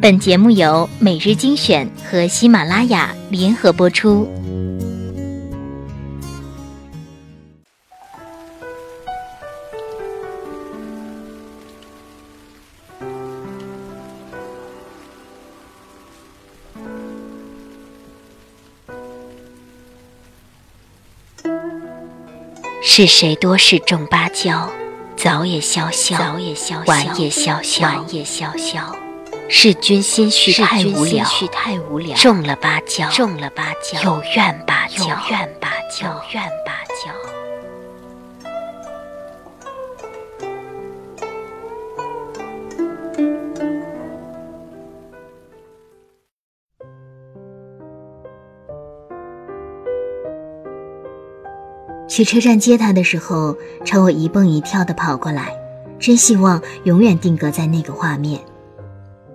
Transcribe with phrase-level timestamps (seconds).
[0.00, 4.28] 本节目由每日精选和喜马拉雅联合播出。
[22.80, 24.70] 是谁多事种芭蕉？
[25.16, 28.96] 早也萧萧，晚也萧萧，晚也萧萧。
[29.50, 31.06] 是君心绪太无
[31.98, 37.10] 聊，种了芭蕉，种了芭蕉，有怨芭蕉，有怨芭蕉，有怨芭蕉。
[52.06, 55.56] 去车站接他的时候，朝我一蹦一跳的跑过来，
[55.98, 58.40] 真希望永远定格在那个画面。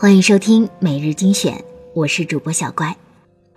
[0.00, 1.60] 欢迎收听每日精选，
[1.92, 2.94] 我是主播小乖。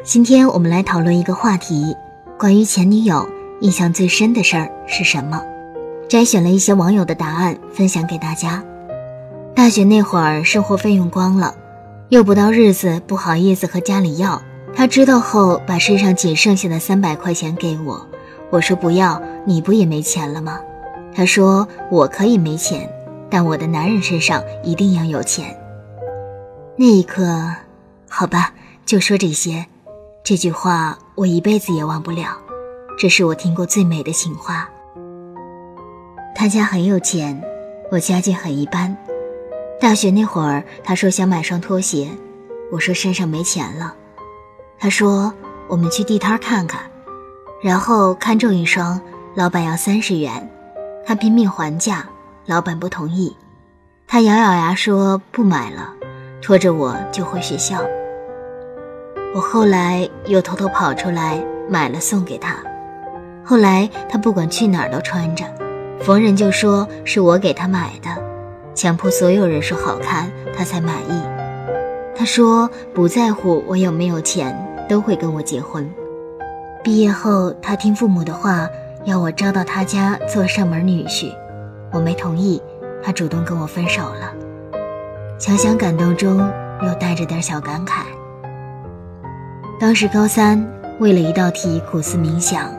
[0.04, 1.96] 今天我们来讨论一个话题：
[2.36, 3.30] 关于前女友
[3.60, 5.40] 印象最深的事儿是什么？
[6.10, 8.64] 摘选了一些网友的答案，分享给大家。
[9.54, 11.54] 大学那会儿，生活费用光了，
[12.10, 14.42] 又不到日子，不好意思和家里要。
[14.76, 18.04] 他知道后，把身上仅剩下的三百块钱给我。
[18.50, 20.60] 我说不要，你不也没钱了吗？
[21.14, 22.90] 他说我可以没钱，
[23.30, 25.56] 但我的男人身上一定要有钱。
[26.84, 27.48] 那一刻，
[28.10, 28.52] 好吧，
[28.88, 29.64] 就说这些。
[30.24, 32.36] 这句话我一辈子也忘不了，
[32.98, 34.68] 这是我听过最美的情话。
[36.34, 37.40] 他家很有钱，
[37.92, 38.98] 我家境很一般。
[39.80, 42.10] 大学那会儿，他说想买双拖鞋，
[42.72, 43.94] 我说身上没钱了。
[44.80, 45.32] 他说
[45.68, 46.82] 我们去地摊看看，
[47.62, 49.00] 然后看中一双，
[49.36, 50.50] 老板要三十元，
[51.06, 52.10] 他拼命还价，
[52.48, 53.38] 老板不同意，
[54.08, 55.94] 他咬咬牙说不买了。
[56.42, 57.80] 拖着我就回学校。
[59.34, 62.56] 我后来又偷偷跑出来买了送给他。
[63.44, 65.46] 后来他不管去哪儿都穿着，
[66.02, 68.10] 逢人就说是我给他买的，
[68.74, 71.22] 强迫所有人说好看他才满意。
[72.16, 74.56] 他说不在乎我有没有钱，
[74.90, 75.90] 都会跟我结婚。
[76.84, 78.68] 毕业后他听父母的话，
[79.06, 81.34] 要我招到他家做上门女婿，
[81.92, 82.62] 我没同意，
[83.02, 84.34] 他主动跟我分手了。
[85.42, 86.38] 想想感动中
[86.84, 88.04] 又带着点小感慨。
[89.80, 90.64] 当时高三，
[91.00, 92.72] 为了一道题苦思冥想，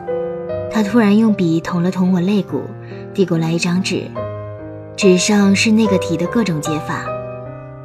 [0.71, 2.61] 他突然用笔捅了捅我肋骨，
[3.13, 4.09] 递过来一张纸，
[4.95, 7.05] 纸上是那个题的各种解法。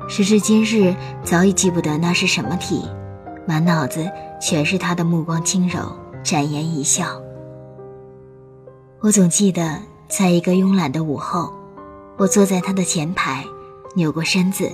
[0.09, 0.95] 时至今日，
[1.25, 2.89] 早已记不得那是什么题，
[3.49, 4.09] 满脑子
[4.41, 5.81] 全是他的目光轻柔，
[6.23, 7.21] 展颜一笑。
[9.01, 11.53] 我总记得，在一个慵懒的午后，
[12.17, 13.45] 我坐在他的前排。
[13.95, 14.71] 扭过身子，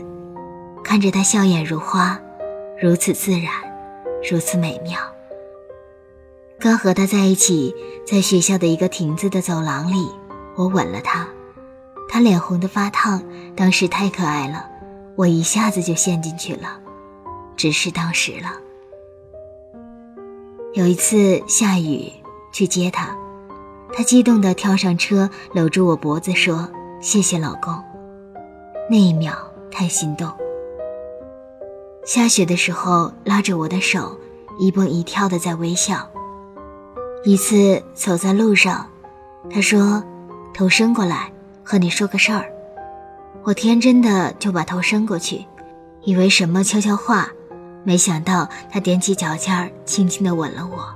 [0.82, 2.20] 看着他笑靥如花，
[2.80, 3.50] 如此自然，
[4.30, 4.98] 如此美妙。
[6.58, 7.74] 刚和他在一起，
[8.06, 10.08] 在学校的一个亭子的走廊里，
[10.56, 11.26] 我吻了他，
[12.08, 13.22] 他脸红的发烫，
[13.56, 14.66] 当时太可爱了，
[15.16, 16.78] 我一下子就陷进去了，
[17.56, 18.52] 只是当时了。
[20.74, 22.12] 有一次下雨
[22.52, 23.16] 去接他，
[23.92, 26.68] 他激动地跳上车，搂住我脖子说
[27.00, 27.82] ：“谢谢老公。”
[28.88, 29.34] 那一秒
[29.70, 30.30] 太心动。
[32.04, 34.18] 下雪的时候拉着我的手，
[34.58, 36.08] 一蹦一跳的在微笑。
[37.24, 38.86] 一次走在路上，
[39.50, 40.04] 他说
[40.52, 42.44] ：“头伸过来，和你说个事儿。”
[43.42, 45.46] 我天真的就把头伸过去，
[46.02, 47.30] 以为什么悄悄话，
[47.84, 50.94] 没想到他踮起脚尖，轻轻的吻了我。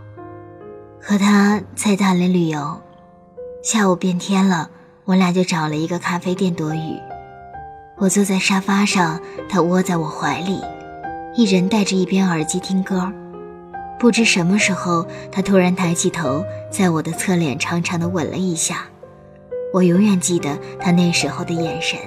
[1.00, 2.78] 和他在大连旅游，
[3.62, 4.68] 下午变天了，
[5.06, 7.00] 我俩就找了一个咖啡店躲雨。
[8.00, 10.60] 我坐在沙发上，他窝在我怀里，
[11.34, 13.12] 一人戴着一边耳机听歌。
[13.98, 18.86] 不知什么时候，他突然抬起头，在我的侧脸长长的吻了一下。
[19.74, 21.98] 我永远记得他那时候的眼神。